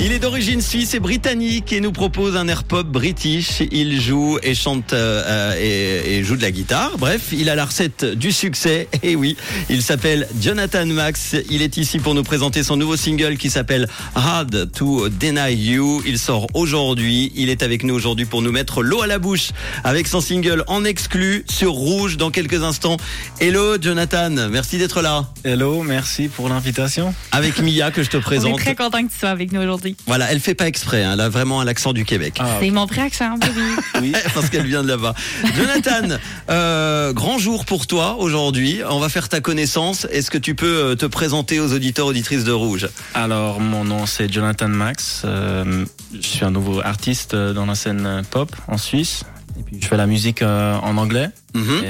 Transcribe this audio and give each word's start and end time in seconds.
Il 0.00 0.10
est 0.10 0.18
d'origine 0.18 0.60
suisse 0.60 0.94
et 0.94 1.00
britannique 1.00 1.72
et 1.72 1.80
nous 1.80 1.92
propose 1.92 2.36
un 2.36 2.48
air 2.48 2.64
pop 2.64 2.86
british. 2.88 3.62
Il 3.70 4.00
joue 4.00 4.36
et 4.42 4.52
chante 4.52 4.92
euh, 4.94 5.54
et, 5.60 6.16
et 6.16 6.24
joue 6.24 6.34
de 6.36 6.42
la 6.42 6.50
guitare. 6.50 6.98
Bref, 6.98 7.28
il 7.32 7.48
a 7.48 7.54
la 7.54 7.64
recette 7.64 8.04
du 8.04 8.32
succès. 8.32 8.88
Et 9.04 9.14
oui, 9.16 9.36
il 9.70 9.80
s'appelle 9.82 10.26
Jonathan 10.40 10.86
Max. 10.86 11.36
Il 11.50 11.62
est 11.62 11.76
ici 11.76 11.98
pour 12.00 12.14
nous 12.14 12.22
présenter 12.24 12.62
son 12.64 12.76
nouveau 12.76 12.96
single 12.96 13.36
qui 13.36 13.48
s'appelle 13.50 13.88
Hard 14.16 14.72
to 14.72 15.08
Deny 15.08 15.54
You. 15.54 16.02
Il 16.04 16.18
sort 16.18 16.48
aujourd'hui. 16.54 17.30
Il 17.36 17.48
est 17.48 17.62
avec 17.62 17.84
nous 17.84 17.94
aujourd'hui 17.94 18.24
pour 18.24 18.42
nous 18.42 18.50
mettre 18.52 18.82
l'eau 18.82 19.02
à 19.02 19.06
la 19.06 19.18
bouche 19.20 19.50
avec 19.84 20.08
son 20.08 20.20
single 20.20 20.64
en 20.66 20.84
exclu 20.84 21.44
sur 21.48 21.72
Rouge 21.72 22.16
dans 22.16 22.30
quelques 22.30 22.62
instants. 22.64 22.96
Hello 23.40 23.76
Jonathan, 23.80 24.30
merci 24.50 24.78
d'être 24.78 25.00
là. 25.00 25.26
Hello, 25.44 25.82
merci 25.84 26.28
pour 26.28 26.48
l'invitation. 26.48 27.14
Avec 27.30 27.60
Mia 27.60 27.90
que 27.92 28.02
je 28.02 28.10
te 28.10 28.16
On 28.16 28.20
est 28.20 28.22
présente. 28.22 28.58
très 28.58 28.74
content 28.74 29.04
que 29.06 29.12
tu 29.12 29.18
sois 29.18 29.28
avec 29.30 29.52
nous 29.52 29.60
aujourd'hui. 29.60 29.81
Voilà, 30.06 30.30
elle 30.32 30.40
fait 30.40 30.54
pas 30.54 30.66
exprès, 30.66 31.02
hein, 31.04 31.12
elle 31.14 31.20
a 31.20 31.28
vraiment 31.28 31.60
un 31.60 31.66
accent 31.66 31.92
du 31.92 32.04
Québec. 32.04 32.36
Ah, 32.40 32.56
C'est 32.60 32.70
mon 32.70 32.86
vrai 32.86 33.02
accent, 33.02 33.36
baby. 33.38 33.60
oui. 34.00 34.12
Parce 34.34 34.48
qu'elle 34.50 34.66
vient 34.66 34.82
de 34.82 34.88
là-bas. 34.88 35.14
Jonathan, 35.56 36.16
euh, 36.50 37.12
grand 37.12 37.38
jour 37.38 37.64
pour 37.64 37.86
toi 37.86 38.16
aujourd'hui. 38.18 38.80
On 38.88 38.98
va 39.00 39.08
faire 39.08 39.28
ta 39.28 39.40
connaissance. 39.40 40.06
Est-ce 40.10 40.30
que 40.30 40.38
tu 40.38 40.54
peux 40.54 40.66
euh, 40.90 40.94
te 40.94 41.06
présenter 41.06 41.60
aux 41.60 41.72
auditeurs 41.72 42.06
auditrices 42.06 42.44
de 42.44 42.52
Rouge? 42.52 42.88
Alors, 43.14 43.60
mon 43.60 43.84
nom 43.84 44.06
c'est 44.06 44.32
Jonathan 44.32 44.68
Max. 44.68 45.22
Euh, 45.24 45.84
je 46.14 46.26
suis 46.26 46.44
un 46.44 46.50
nouveau 46.50 46.80
artiste 46.80 47.34
dans 47.34 47.66
la 47.66 47.74
scène 47.74 48.22
pop 48.30 48.54
en 48.68 48.78
Suisse. 48.78 49.24
Et 49.58 49.62
puis, 49.62 49.78
je 49.80 49.86
fais 49.86 49.96
la 49.98 50.06
musique 50.06 50.42
euh, 50.42 50.76
en 50.82 50.96
anglais. 50.96 51.28
Mhm. 51.54 51.84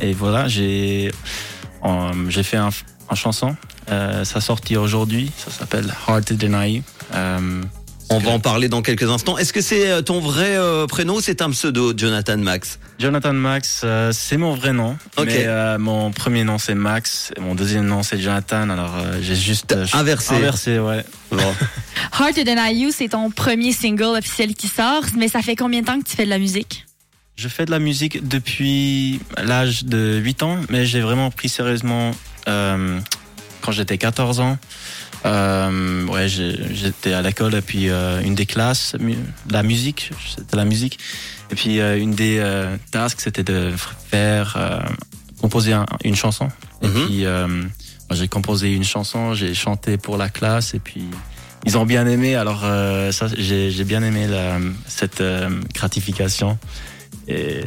Et, 0.00 0.08
et 0.08 0.12
voilà, 0.12 0.48
j'ai 0.48 1.12
euh, 1.84 2.12
j'ai 2.28 2.42
fait 2.42 2.56
un, 2.56 2.70
un 3.08 3.14
chanson. 3.14 3.54
Euh, 3.90 4.24
ça 4.24 4.40
sortit 4.40 4.76
aujourd'hui. 4.76 5.30
Ça 5.36 5.50
s'appelle 5.50 5.92
Hard 6.06 6.24
to 6.24 6.34
Deny 6.34 6.76
You. 6.76 6.82
Euh, 7.14 7.62
On 8.10 8.18
va 8.18 8.30
en 8.30 8.38
parler 8.40 8.68
dans 8.68 8.82
quelques 8.82 9.08
instants. 9.08 9.36
Est-ce 9.38 9.52
que 9.52 9.60
c'est 9.60 9.90
euh, 9.90 10.02
ton 10.02 10.20
vrai 10.20 10.56
euh, 10.56 10.86
prénom 10.86 11.14
ou 11.16 11.20
c'est 11.20 11.42
un 11.42 11.50
pseudo, 11.50 11.92
Jonathan 11.96 12.36
Max? 12.36 12.78
Jonathan 12.98 13.32
Max, 13.32 13.82
euh, 13.84 14.10
c'est 14.12 14.36
mon 14.36 14.54
vrai 14.54 14.72
nom. 14.72 14.96
Ok. 15.16 15.26
Mais 15.26 15.44
euh, 15.46 15.78
mon 15.78 16.10
premier 16.12 16.44
nom 16.44 16.58
c'est 16.58 16.74
Max. 16.74 17.32
Et 17.36 17.40
mon 17.40 17.54
deuxième 17.54 17.86
nom 17.86 18.02
c'est 18.02 18.18
Jonathan. 18.20 18.70
Alors 18.70 18.94
euh, 18.96 19.18
j'ai 19.22 19.34
juste 19.36 19.72
euh, 19.72 19.86
inversé. 19.92 20.34
Inversé, 20.36 20.78
ouais. 20.78 21.04
Bon. 21.30 21.38
Heart 22.18 22.36
to 22.36 22.44
Deny 22.44 22.74
You, 22.80 22.90
c'est 22.92 23.08
ton 23.08 23.30
premier 23.30 23.72
single 23.72 24.16
officiel 24.18 24.54
qui 24.54 24.68
sort, 24.68 25.02
mais 25.16 25.28
ça 25.28 25.42
fait 25.42 25.56
combien 25.56 25.80
de 25.82 25.86
temps 25.86 25.98
que 26.00 26.08
tu 26.08 26.16
fais 26.16 26.24
de 26.24 26.30
la 26.30 26.38
musique? 26.38 26.86
Je 27.36 27.48
fais 27.48 27.66
de 27.66 27.70
la 27.70 27.80
musique 27.80 28.26
depuis 28.26 29.20
l'âge 29.44 29.84
de 29.84 30.16
8 30.16 30.42
ans, 30.42 30.56
mais 30.70 30.86
j'ai 30.86 31.00
vraiment 31.02 31.30
pris 31.30 31.50
sérieusement 31.50 32.12
euh, 32.48 32.98
quand 33.66 33.72
j'étais 33.72 33.98
14 33.98 34.38
ans. 34.40 34.56
Euh, 35.24 36.06
ouais, 36.06 36.28
j'étais 36.28 37.12
à 37.12 37.20
l'école 37.20 37.54
et 37.56 37.60
puis 37.60 37.88
euh, 37.90 38.20
une 38.22 38.36
des 38.36 38.46
classes, 38.46 38.94
la 39.50 39.62
musique, 39.64 40.10
c'était 40.36 40.56
la 40.56 40.64
musique. 40.64 40.98
Et 41.50 41.54
puis 41.56 41.80
euh, 41.80 41.98
une 41.98 42.12
des 42.12 42.40
tasks, 42.92 43.20
c'était 43.20 43.42
de 43.42 43.72
faire 44.10 44.56
composer 45.40 45.72
un- 45.72 45.86
une 46.04 46.14
chanson. 46.14 46.48
Et 46.82 46.86
Mhm. 46.88 47.06
puis 47.06 47.24
j'ai 48.12 48.28
composé 48.28 48.72
une 48.72 48.84
chanson, 48.84 49.34
j'ai 49.34 49.52
chanté 49.54 49.96
pour 49.96 50.16
la 50.16 50.28
classe 50.28 50.74
et 50.74 50.78
puis 50.78 51.02
ils 51.64 51.76
ont 51.76 51.86
bien 51.86 52.06
aimé. 52.06 52.36
Alors 52.36 52.60
ça, 53.12 53.26
j'ai 53.36 53.84
bien 53.84 54.02
aimé 54.04 54.28
la, 54.28 54.58
cette 54.86 55.22
gratification. 55.74 56.56
Et 57.28 57.62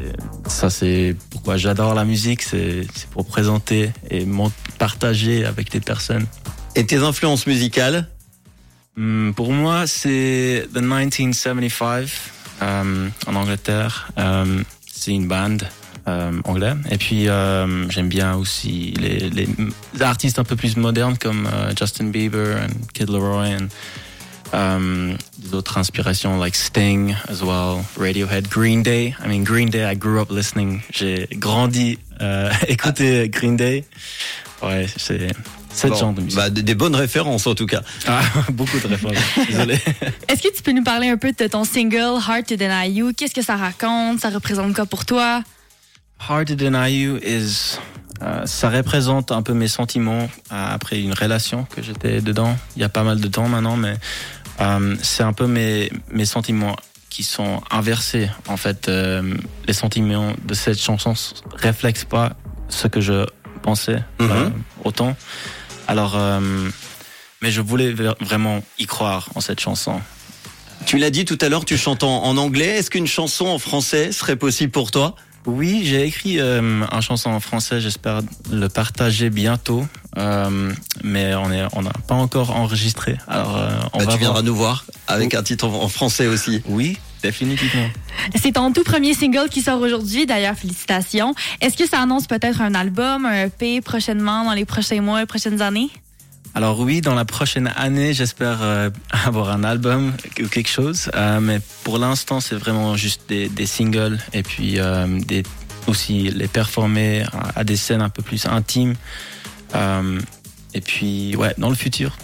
ça, 0.48 0.70
c'est 0.70 1.18
pourquoi 1.32 1.58
j'adore 1.58 1.94
la 1.94 2.06
musique, 2.06 2.42
c'est 2.44 2.88
c'est 2.96 3.10
pour 3.10 3.26
présenter 3.26 3.92
et 4.10 4.24
mon- 4.26 4.54
partager 4.80 5.46
avec 5.46 5.72
des 5.72 5.82
personnes. 5.82 6.26
Et 6.76 6.86
tes 6.86 6.98
influences 6.98 7.46
musicales 7.46 8.08
Hum, 9.00 9.34
pour 9.34 9.54
moi, 9.54 9.88
c'est 9.88 10.68
The 10.74 10.82
1975 10.82 12.12
euh, 12.62 13.08
en 13.28 13.36
Angleterre. 13.36 14.12
Euh, 14.18 14.62
c'est 14.92 15.12
une 15.12 15.28
band 15.28 15.58
euh, 16.08 16.32
anglais. 16.44 16.74
Et 16.92 16.98
puis, 16.98 17.30
euh, 17.30 17.90
j'aime 17.90 18.10
bien 18.10 18.36
aussi 18.36 18.94
les, 19.00 19.30
les 19.30 19.48
artistes 20.02 20.38
un 20.38 20.44
peu 20.44 20.58
plus 20.58 20.76
modernes 20.76 21.18
comme 21.18 21.48
euh, 21.48 21.72
Justin 21.78 22.06
Bieber 22.06 22.58
et 22.58 22.68
Kid 22.94 23.10
Laroi. 23.10 23.46
And, 23.46 23.68
um, 24.54 25.16
des 25.38 25.54
autres 25.54 25.78
inspirations 25.78 26.40
like 26.40 26.56
Sting 26.56 27.16
as 27.30 27.42
well, 27.44 27.84
Radiohead, 27.98 28.50
Green 28.50 28.82
Day. 28.84 29.16
I 29.24 29.28
mean, 29.28 29.44
Green 29.44 29.70
Day, 29.70 29.86
I 29.90 29.96
grew 29.96 30.20
up 30.20 30.30
listening. 30.32 30.82
J'ai 30.92 31.28
grandi 31.34 32.00
euh, 32.22 32.52
écouter 32.68 33.30
Green 33.30 33.56
Day. 33.56 33.86
Ouais, 34.62 34.88
c'est 34.98 35.30
ce 35.72 35.88
Bon, 35.88 35.96
genre 35.96 36.14
de 36.14 36.22
musique. 36.22 36.36
bah, 36.38 36.50
des 36.50 36.64
des 36.64 36.76
bonnes 36.76 36.96
références 36.96 37.48
en 37.48 37.56
tout 37.56 37.68
cas. 37.68 37.82
Ah, 38.08 38.22
beaucoup 38.52 38.80
de 38.80 38.88
références. 38.88 39.18
Désolé. 39.48 39.76
Est-ce 40.28 40.42
que 40.42 40.54
tu 40.56 40.62
peux 40.64 40.72
nous 40.72 40.84
parler 40.84 41.08
un 41.10 41.18
peu 41.18 41.32
de 41.32 41.48
ton 41.48 41.64
single 41.64 42.20
Heart 42.28 42.48
to 42.48 42.56
Deny 42.56 42.90
You? 42.92 43.12
Qu'est-ce 43.16 43.34
que 43.36 43.42
ça 43.44 43.56
raconte? 43.56 44.20
Ça 44.20 44.30
représente 44.30 44.74
quoi 44.74 44.86
pour 44.86 45.06
toi? 45.06 45.44
Hard 46.28 46.48
to 46.48 46.56
Deny 46.56 46.92
You 46.92 47.18
is, 47.24 47.78
euh, 48.22 48.46
ça 48.46 48.70
représente 48.70 49.32
un 49.32 49.42
peu 49.42 49.54
mes 49.54 49.70
sentiments 49.70 50.30
euh, 50.52 50.74
après 50.76 51.00
une 51.00 51.14
relation 51.14 51.64
que 51.74 51.82
j'étais 51.82 52.20
dedans. 52.20 52.58
Il 52.76 52.82
y 52.82 52.86
a 52.86 52.90
pas 52.90 53.04
mal 53.04 53.22
de 53.22 53.28
temps 53.30 53.48
maintenant, 53.48 53.78
mais 53.78 53.94
euh, 54.62 54.96
c'est 55.02 55.24
un 55.24 55.34
peu 55.34 55.48
mes, 55.48 55.92
mes 56.12 56.26
sentiments 56.26 56.76
qui 57.10 57.24
sont 57.24 57.62
inversés. 57.72 58.30
En 58.48 58.58
fait, 58.58 58.88
euh, 58.88 59.36
les 59.68 59.74
sentiments 59.74 60.34
de 60.46 60.54
cette 60.54 60.80
chanson 60.80 61.14
s- 61.14 61.34
reflètent 61.64 62.06
pas 62.06 62.34
ce 62.70 62.88
que 62.88 63.02
je 63.02 63.26
pensais 63.62 64.04
Mhm. 64.20 64.30
euh, 64.32 64.50
autant. 64.84 65.16
Alors, 65.88 66.16
euh, 66.16 66.40
mais 67.42 67.52
je 67.52 67.62
voulais 67.62 67.94
vraiment 68.22 68.62
y 68.78 68.86
croire 68.86 69.30
en 69.36 69.42
cette 69.42 69.60
chanson. 69.60 70.00
Tu 70.86 70.98
l'as 70.98 71.10
dit 71.10 71.26
tout 71.26 71.38
à 71.42 71.50
l'heure, 71.50 71.66
tu 71.66 71.78
chantes 71.78 72.04
en 72.04 72.38
anglais. 72.38 72.78
Est-ce 72.78 72.90
qu'une 72.90 73.08
chanson 73.08 73.48
en 73.48 73.60
français 73.60 74.12
serait 74.12 74.38
possible 74.38 74.72
pour 74.72 74.92
toi? 74.92 75.16
Oui, 75.50 75.82
j'ai 75.84 76.04
écrit 76.06 76.40
euh, 76.40 76.84
un 76.92 77.02
chanson 77.02 77.30
en 77.32 77.40
français. 77.40 77.82
J'espère 77.82 78.22
le 78.52 78.68
partager 78.70 79.30
bientôt, 79.30 79.86
Euh, 80.18 80.74
mais 81.04 81.36
on 81.36 81.52
est, 81.52 81.64
on 81.74 81.82
n'a 81.84 81.92
pas 82.08 82.16
encore 82.16 82.50
enregistré. 82.56 83.18
Alors, 83.28 83.56
euh, 83.58 83.70
on 83.94 84.00
Bah, 84.00 84.06
va 84.06 84.12
Tu 84.14 84.18
viendras 84.20 84.42
voir. 84.42 84.44
nous 84.44 84.56
voir 84.56 84.86
avec 85.08 85.34
un 85.34 85.44
titre 85.44 85.68
en 85.68 85.84
en 85.84 85.88
français 85.88 86.28
aussi. 86.28 86.62
Oui, 86.66 86.98
définitivement. 87.24 87.88
C'est 88.36 88.54
ton 88.54 88.72
tout 88.74 88.84
premier 88.84 89.14
single 89.14 89.50
qui 89.50 89.62
sort 89.62 89.80
aujourd'hui, 89.82 90.26
d'ailleurs, 90.26 90.56
félicitations. 90.56 91.34
Est-ce 91.62 91.78
que 91.78 91.88
ça 91.88 92.00
annonce 92.02 92.28
peut-être 92.28 92.62
un 92.62 92.74
album, 92.74 93.26
un 93.26 93.46
EP 93.46 93.82
prochainement, 93.82 94.44
dans 94.46 94.54
les 94.54 94.66
prochains 94.66 95.02
mois, 95.02 95.20
les 95.20 95.26
prochaines 95.26 95.62
années? 95.62 95.90
Alors 96.56 96.80
oui, 96.80 97.02
dans 97.02 97.16
la 97.16 97.26
prochaine 97.26 97.72
année, 97.76 98.14
j'espère 98.14 98.60
euh, 98.62 98.90
avoir 99.26 99.50
un 99.50 99.64
album 99.64 100.14
ou 100.42 100.48
quelque 100.48 100.70
chose. 100.70 101.10
Euh, 101.16 101.40
mais 101.40 101.60
pour 101.84 101.98
l'instant, 102.00 102.40
c'est 102.40 102.56
vraiment 102.56 102.96
juste 102.96 103.22
des, 103.30 103.48
des 103.50 103.66
singles 103.66 104.18
et 104.34 104.44
puis 104.44 104.80
euh, 104.80 105.08
des, 105.22 105.44
aussi 105.88 106.24
les 106.32 106.48
performer 106.48 107.24
à, 107.32 107.60
à 107.60 107.64
des 107.64 107.76
scènes 107.78 108.02
un 108.02 108.10
peu 108.10 108.24
plus 108.24 108.46
intimes. 108.46 108.96
Euh, 109.76 110.20
et 110.74 110.82
puis, 110.82 111.36
ouais, 111.36 111.54
dans 111.58 111.70
le 111.70 111.76
futur, 111.76 112.18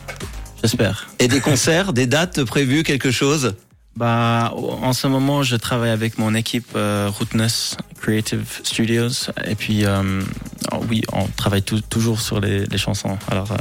j'espère. 0.62 1.08
Et 1.20 1.28
des 1.28 1.40
concerts, 1.40 1.94
des 1.94 2.08
dates 2.08 2.44
prévues, 2.44 2.84
quelque 2.84 3.12
chose? 3.12 3.56
Bah, 3.96 4.52
en 4.54 4.92
ce 4.92 5.08
moment, 5.08 5.42
je 5.42 5.56
travaille 5.56 5.90
avec 5.92 6.18
mon 6.18 6.36
équipe 6.36 6.68
euh, 6.76 7.10
Rootness 7.10 7.78
Creative 8.02 8.44
Studios. 8.64 9.32
Et 9.48 9.56
puis, 9.56 9.86
euh, 9.86 10.22
oh 10.74 10.84
oui, 10.90 11.02
on 11.14 11.28
travaille 11.28 11.62
tou- 11.64 11.80
toujours 11.80 12.20
sur 12.20 12.42
les, 12.42 12.66
les 12.66 12.78
chansons. 12.78 13.18
Alors, 13.32 13.52
euh, 13.54 13.56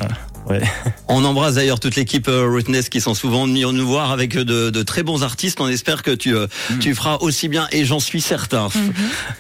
ouais. 0.48 0.60
On 1.08 1.24
embrasse 1.24 1.54
d'ailleurs 1.54 1.80
toute 1.80 1.96
l'équipe 1.96 2.28
euh, 2.28 2.48
Rootness 2.50 2.88
qui 2.88 3.00
sont 3.00 3.14
souvent 3.14 3.46
venus 3.46 3.66
nous 3.66 3.86
voir 3.86 4.10
avec 4.12 4.34
de, 4.36 4.70
de 4.70 4.82
très 4.82 5.02
bons 5.02 5.22
artistes. 5.22 5.60
On 5.60 5.68
espère 5.68 6.02
que 6.02 6.10
tu, 6.10 6.34
euh, 6.34 6.46
tu 6.80 6.94
feras 6.94 7.16
aussi 7.20 7.48
bien 7.48 7.68
et 7.72 7.84
j'en 7.84 8.00
suis 8.00 8.20
certain. 8.20 8.68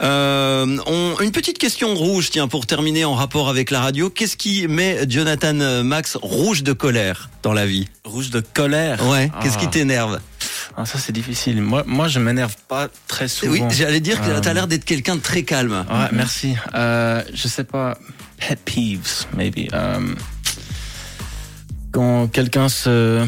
Euh, 0.02 0.76
on- 0.86 1.16
une 1.20 1.32
petite 1.32 1.58
question 1.58 1.94
rouge, 1.94 2.30
tiens, 2.30 2.48
pour 2.48 2.66
terminer 2.66 3.04
en 3.04 3.14
rapport 3.14 3.48
avec 3.48 3.70
la 3.70 3.80
radio. 3.80 4.10
Qu'est-ce 4.10 4.36
qui 4.36 4.66
met 4.68 5.00
Jonathan 5.08 5.58
euh, 5.60 5.82
Max 5.82 6.16
rouge 6.20 6.62
de 6.62 6.72
colère 6.72 7.30
dans 7.42 7.52
la 7.52 7.66
vie? 7.66 7.88
Rouge 8.04 8.30
de 8.30 8.40
colère? 8.40 9.06
Ouais, 9.08 9.30
qu'est-ce 9.42 9.58
qui 9.58 9.66
Ah. 9.66 9.70
t'énerve? 9.70 10.20
Ah, 10.76 10.84
ça, 10.86 10.98
c'est 10.98 11.12
difficile. 11.12 11.62
Moi, 11.62 11.84
moi 11.86 12.08
je 12.08 12.18
m'énerve 12.18 12.54
pas 12.68 12.88
très 13.06 13.28
souvent. 13.28 13.52
Oui, 13.52 13.62
j'allais 13.70 14.00
dire 14.00 14.20
que 14.20 14.30
Euh, 14.30 14.40
t'as 14.40 14.52
l'air 14.52 14.66
d'être 14.66 14.84
quelqu'un 14.84 15.16
de 15.16 15.20
très 15.20 15.42
calme. 15.44 15.84
Ouais, 15.88 16.08
merci. 16.12 16.54
Euh, 16.74 17.22
je 17.32 17.48
sais 17.48 17.64
pas. 17.64 17.96
Pet 18.38 18.58
peeves, 18.64 19.26
maybe. 19.36 19.68
Euh, 19.72 20.00
quand 21.94 22.26
quelqu'un 22.26 22.68
se. 22.68 23.24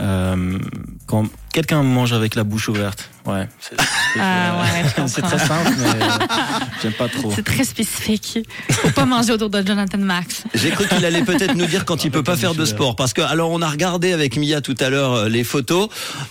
euh, 0.00 0.58
quand 1.06 1.26
quelqu'un 1.52 1.82
mange 1.82 2.12
avec 2.14 2.34
la 2.34 2.42
bouche 2.44 2.68
ouverte. 2.68 3.10
Ouais. 3.26 3.46
c'est- 3.60 3.76
Ah 4.18 4.62
ouais, 4.62 5.06
très 5.06 5.38
simple, 5.38 5.72
mais 5.78 6.06
j'aime 6.82 6.92
pas 6.94 7.08
trop. 7.08 7.30
C'est 7.36 7.44
très 7.44 7.64
spécifique. 7.64 8.38
Faut 8.70 8.90
pas 8.90 9.04
manger 9.04 9.32
autour 9.32 9.50
de 9.50 9.64
Jonathan 9.66 9.98
Max. 9.98 10.44
J'ai 10.54 10.70
cru 10.70 10.86
qu'il 10.88 11.04
allait 11.04 11.22
peut-être 11.22 11.54
nous 11.54 11.66
dire 11.66 11.84
quand 11.84 12.02
il 12.04 12.10
peut 12.10 12.22
pas 12.22 12.36
faire 12.36 12.54
de 12.54 12.64
sport, 12.64 12.96
parce 12.96 13.12
que 13.12 13.20
alors 13.20 13.50
on 13.50 13.60
a 13.60 13.68
regardé 13.68 14.12
avec 14.14 14.36
Mia 14.38 14.60
tout 14.62 14.76
à 14.80 14.88
l'heure 14.88 15.12
euh, 15.12 15.28
les 15.28 15.44
photos, 15.44 15.88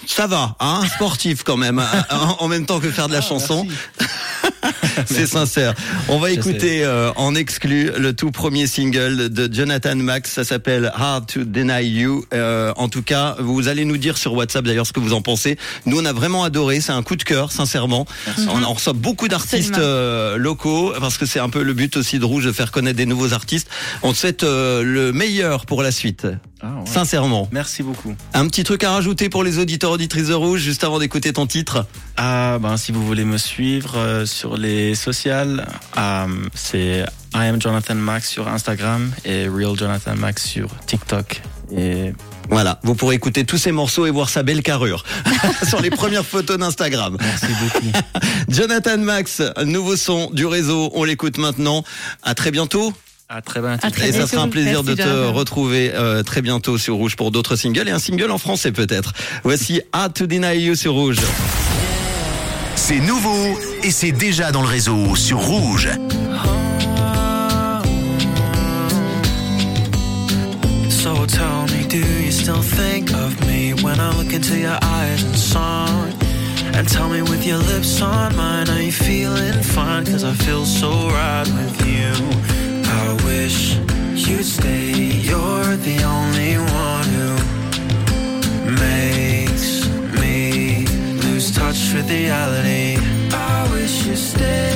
ça 0.07 0.25
va, 0.25 0.55
hein, 0.59 0.81
sportif 0.95 1.43
quand 1.43 1.57
même, 1.57 1.77
hein, 1.79 2.35
en 2.39 2.47
même 2.47 2.65
temps 2.65 2.79
que 2.79 2.89
faire 2.89 3.07
de 3.07 3.13
la 3.13 3.21
chanson. 3.21 3.67
C'est 5.05 5.27
sincère. 5.27 5.73
On 6.07 6.19
va 6.19 6.29
Je 6.29 6.35
écouter 6.35 6.83
euh, 6.83 7.11
en 7.15 7.35
exclu 7.35 7.91
le 7.97 8.13
tout 8.13 8.31
premier 8.31 8.67
single 8.67 9.29
de 9.29 9.49
Jonathan 9.51 9.95
Max. 9.95 10.31
Ça 10.31 10.43
s'appelle 10.43 10.91
Hard 10.95 11.27
to 11.27 11.43
Deny 11.43 11.83
You. 11.87 12.25
Euh, 12.33 12.73
en 12.75 12.89
tout 12.89 13.01
cas, 13.03 13.35
vous 13.39 13.67
allez 13.67 13.85
nous 13.85 13.97
dire 13.97 14.17
sur 14.17 14.33
WhatsApp 14.33 14.65
d'ailleurs 14.65 14.87
ce 14.87 14.93
que 14.93 14.99
vous 14.99 15.13
en 15.13 15.21
pensez. 15.21 15.57
Nous, 15.85 15.99
on 15.99 16.05
a 16.05 16.13
vraiment 16.13 16.43
adoré. 16.43 16.81
C'est 16.81 16.91
un 16.91 17.03
coup 17.03 17.15
de 17.15 17.23
cœur, 17.23 17.51
sincèrement. 17.51 18.05
On, 18.47 18.63
on 18.63 18.73
reçoit 18.73 18.93
beaucoup 18.93 19.27
d'artistes 19.27 19.77
euh, 19.77 20.37
locaux 20.37 20.93
parce 20.99 21.17
que 21.17 21.25
c'est 21.25 21.39
un 21.39 21.49
peu 21.49 21.63
le 21.63 21.73
but 21.73 21.97
aussi 21.97 22.19
de 22.19 22.25
Rouge 22.25 22.45
de 22.45 22.51
faire 22.51 22.71
connaître 22.71 22.97
des 22.97 23.05
nouveaux 23.05 23.33
artistes. 23.33 23.69
On 24.03 24.13
te 24.13 24.17
souhaite 24.17 24.43
euh, 24.43 24.83
le 24.83 25.11
meilleur 25.11 25.65
pour 25.65 25.83
la 25.83 25.91
suite. 25.91 26.27
Ah, 26.61 26.79
ouais. 26.79 26.85
Sincèrement. 26.85 27.47
Merci 27.51 27.83
beaucoup. 27.83 28.13
Un 28.33 28.47
petit 28.47 28.63
truc 28.63 28.83
à 28.83 28.91
rajouter 28.91 29.29
pour 29.29 29.43
les 29.43 29.59
auditeurs 29.59 29.91
auditrices 29.91 30.27
de 30.27 30.33
Rouge 30.33 30.59
juste 30.61 30.83
avant 30.83 30.99
d'écouter 30.99 31.31
ton 31.33 31.47
titre. 31.47 31.85
Ah, 32.17 32.57
ben, 32.61 32.75
si 32.77 32.91
vous 32.91 33.05
voulez 33.05 33.23
me 33.25 33.37
suivre 33.37 33.97
euh, 33.97 34.25
sur 34.25 34.57
les 34.57 34.93
sociales, 34.95 35.67
euh, 35.97 36.27
c'est 36.53 37.05
I 37.33 37.47
am 37.47 37.61
Jonathan 37.61 37.95
Max 37.95 38.29
sur 38.29 38.47
Instagram 38.47 39.11
et 39.23 39.47
Real 39.47 39.77
Jonathan 39.77 40.15
Max 40.15 40.45
sur 40.45 40.69
TikTok. 40.85 41.41
Et 41.71 42.13
Voilà, 42.49 42.79
vous 42.83 42.95
pourrez 42.95 43.15
écouter 43.15 43.45
tous 43.45 43.57
ces 43.57 43.71
morceaux 43.71 44.05
et 44.07 44.11
voir 44.11 44.27
sa 44.29 44.41
belle 44.43 44.63
carrure 44.63 45.03
sur 45.67 45.79
les 45.81 45.91
premières 45.91 46.25
photos 46.25 46.57
d'Instagram. 46.57 47.15
merci 47.19 47.45
beaucoup. 47.61 47.91
Jonathan 48.49 48.97
Max, 48.97 49.41
nouveau 49.65 49.95
son 49.95 50.29
du 50.31 50.45
réseau, 50.45 50.89
on 50.93 51.03
l'écoute 51.03 51.37
maintenant. 51.37 51.83
À 52.23 52.33
très 52.33 52.51
bientôt. 52.51 52.91
À 53.31 53.43
très 53.43 53.61
bientôt. 53.61 53.85
À 53.85 53.91
très 53.91 54.09
Et 54.09 54.11
ça 54.11 54.25
sera 54.25 54.41
un 54.41 54.47
plaisir 54.47 54.81
Merci, 54.83 54.89
de 54.89 55.03
te 55.03 55.27
retrouver 55.27 55.91
euh, 55.93 56.23
très 56.23 56.41
bientôt 56.41 56.79
sur 56.79 56.95
Rouge 56.95 57.15
pour 57.15 57.29
d'autres 57.29 57.55
singles 57.55 57.87
et 57.87 57.91
un 57.91 57.99
single 57.99 58.31
en 58.31 58.39
français 58.39 58.71
peut-être. 58.71 59.13
Voici 59.43 59.81
Hard 59.93 60.15
to 60.15 60.25
Deny 60.25 60.57
You 60.57 60.73
sur 60.73 60.93
Rouge. 60.93 61.19
C'est 62.75 62.99
nouveau 62.99 63.59
et 63.83 63.91
c'est 63.91 64.11
déjà 64.13 64.51
dans 64.51 64.63
le 64.63 64.67
réseau 64.67 65.15
sur 65.15 65.37
Rouge. 65.37 65.89
So 70.89 71.27
tell 71.27 71.67
me, 71.69 71.87
do 71.87 71.97
you 71.97 72.31
still 72.31 72.63
think 72.63 73.11
of 73.11 73.39
me 73.45 73.73
when 73.83 73.99
I 73.99 74.09
look 74.17 74.33
into 74.33 74.55
your 74.55 74.79
eyes 74.81 75.23
and 75.23 75.37
song? 75.37 76.13
And 76.73 76.87
tell 76.87 77.09
me 77.09 77.21
with 77.21 77.45
your 77.45 77.59
lips 77.59 78.01
on 78.01 78.35
mine, 78.35 78.69
are 78.69 78.81
you 78.81 78.91
feeling 78.91 79.53
fine? 79.61 80.05
Cause 80.05 80.23
I 80.23 80.33
feel 80.33 80.65
so 80.65 80.89
right 81.09 81.45
with 81.45 81.85
you. 81.85 82.58
I 83.01 83.13
wish 83.25 83.77
you'd 84.27 84.43
stay, 84.43 84.91
you're 85.29 85.75
the 85.89 85.97
only 86.17 86.53
one 86.87 87.09
who 87.17 87.31
makes 88.85 89.87
me 90.19 90.85
lose 91.23 91.47
touch 91.55 91.81
with 91.93 92.09
reality. 92.09 92.97
I 93.31 93.67
wish 93.71 94.05
you 94.05 94.15
stay, 94.17 94.68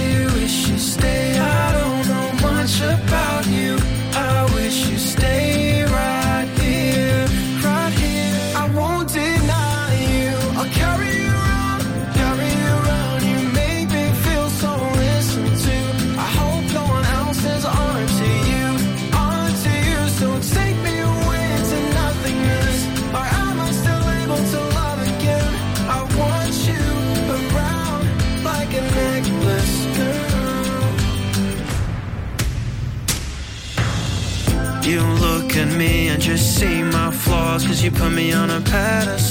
you 37.83 37.91
put 37.91 38.13
me 38.13 38.31
on 38.31 38.50
a 38.50 38.62
pedestal 38.62 39.22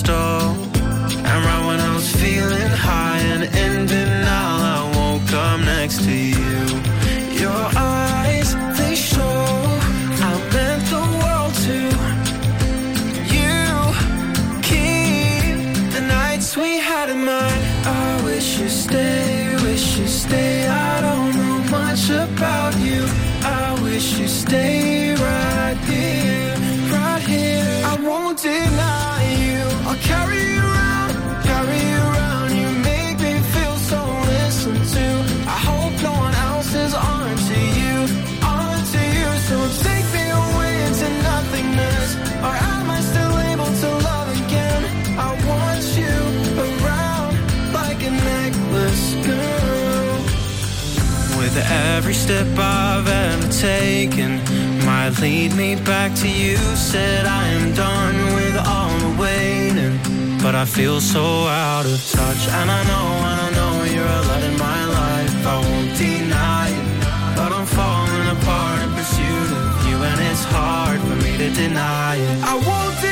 step 52.33 52.59
I've 52.59 53.09
ever 53.09 53.49
taken 53.53 54.31
might 54.87 55.15
lead 55.21 55.53
me 55.55 55.77
back 55.77 56.15
to 56.23 56.29
you. 56.29 56.57
Said 56.91 57.27
I 57.27 57.45
am 57.57 57.75
done 57.75 58.17
with 58.37 58.57
all 58.73 58.95
the 59.05 59.13
waiting, 59.23 59.97
but 60.43 60.55
I 60.55 60.65
feel 60.65 60.99
so 61.01 61.25
out 61.47 61.85
of 61.85 61.99
touch. 62.17 62.43
And 62.59 62.69
I 62.79 62.83
know, 62.91 63.07
and 63.31 63.39
I 63.47 63.51
know 63.59 63.73
you're 63.93 64.15
a 64.21 64.23
light 64.31 64.45
in 64.51 64.57
my 64.69 64.81
life. 65.01 65.35
I 65.55 65.57
won't 65.67 65.93
deny 65.99 66.69
it, 66.79 66.87
but 67.37 67.51
I'm 67.57 67.69
falling 67.79 68.29
apart 68.37 68.79
in 68.85 68.91
pursuit 68.99 69.49
of 69.61 69.71
you, 69.87 69.97
and 70.11 70.19
it's 70.31 70.45
hard 70.57 71.01
for 71.07 71.17
me 71.25 71.33
to 71.43 71.49
deny 71.63 72.17
it. 72.17 72.37
I 72.53 72.55
won't 72.67 73.12